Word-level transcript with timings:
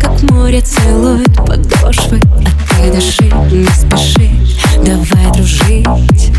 Как 0.00 0.22
море 0.30 0.60
целует 0.60 1.34
подошвы 1.36 2.20
А 2.22 2.82
ты 2.82 2.92
дыши, 2.92 3.24
не 3.24 3.66
спеши, 3.66 4.30
давай 4.84 5.32
дружить 5.32 5.86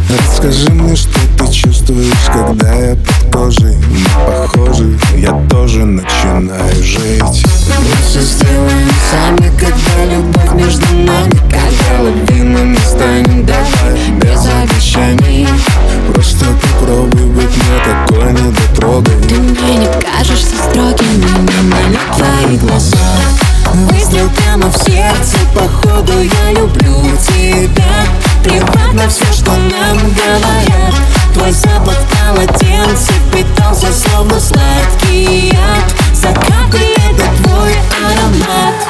Расскажи 0.09 0.71
мне, 0.71 0.95
что 0.95 1.19
ты 1.37 1.51
чувствуешь, 1.51 2.13
когда 2.31 2.73
я 2.73 2.95
под 2.95 3.33
кожей 3.33 3.75
Мы 3.75 4.07
похожи, 4.25 4.97
я 5.17 5.33
тоже 5.49 5.85
начинаю 5.85 6.83
жить 6.83 7.08
говорят 30.25 30.93
Твой 31.33 31.51
запах 31.51 31.97
в 31.97 32.35
полотенце 32.35 33.13
питался 33.31 33.91
словно 33.93 34.39
сладкий 34.39 35.49
яд. 35.49 35.95
За 36.13 36.27
каплей 36.33 36.95
это 36.95 37.25
твой 37.43 37.73
аромат 38.03 38.89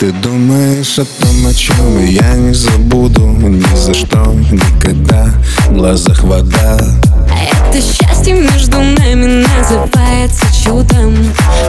Ты 0.00 0.12
думаешь 0.12 0.98
о 0.98 1.04
том, 1.04 1.46
о 1.46 1.52
чем 1.52 2.02
я 2.06 2.34
не 2.34 2.54
забуду 2.54 3.20
Ни 3.26 3.76
за 3.76 3.92
что, 3.92 4.34
никогда, 4.50 5.26
в 5.66 5.74
глазах 5.74 6.24
вода. 6.24 6.78
Это 7.28 7.82
счастье 7.82 8.32
между 8.32 8.78
нами 8.78 9.44
называется 9.44 10.46
чудом. 10.64 11.14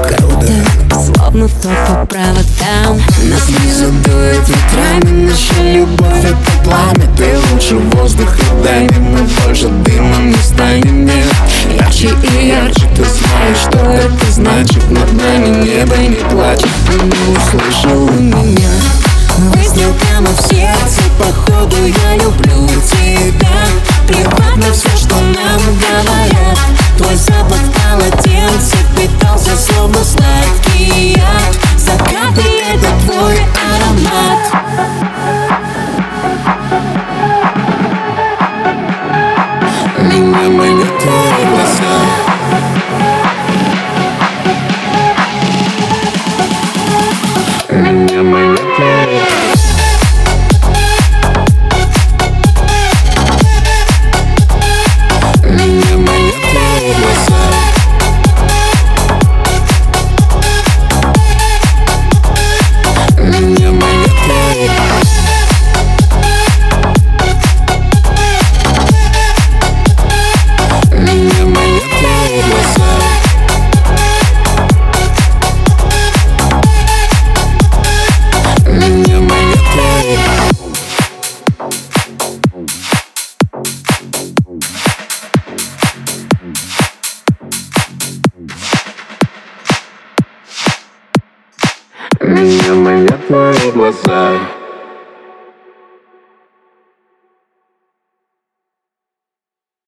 Круто, 0.08 0.54
словно 0.92 1.50
то 1.50 1.70
по 1.88 2.06
проводам 2.06 3.02
Нас 3.24 3.50
не 3.50 3.74
задует 3.74 4.48
ветрами, 4.48 5.30
наша 5.30 5.74
любовь 5.74 6.24
это 6.24 6.64
пламя 6.64 7.10
Ты 7.18 7.34
лучше 7.52 7.76
воздух 7.76 8.34
и 8.40 8.64
дай 8.64 8.90
мы 9.00 9.28
больше 9.44 9.68
дымом 9.68 10.30
не 10.30 10.38
станем, 10.38 11.01
значит 14.62 14.92
Над 14.92 15.12
нами 15.14 15.64
небо 15.64 15.98
не 15.98 16.16
плачет, 16.30 16.70
ты 16.88 16.94
не 17.04 17.36
услышал 17.36 18.10
меня. 18.10 18.70
Выстрел 19.56 19.94
прямо 19.94 20.28
в 20.28 20.42
сердце, 20.42 21.02
походу 21.18 21.78
я 21.86 22.16
люблю 22.16 22.68
тебя 22.68 23.01
Меня 92.24 92.76
манят 92.76 93.26
твои 93.26 93.72
глаза 93.74 94.34